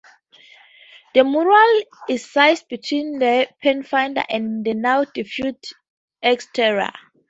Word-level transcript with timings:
The 1.13 1.23
Murano 1.23 1.83
is 2.09 2.27
sized 2.31 2.67
between 2.69 3.19
the 3.19 3.47
Pathfinder 3.61 4.23
and 4.27 4.65
the 4.65 4.73
now 4.73 5.03
defunct 5.03 5.75
Xterra. 6.23 6.91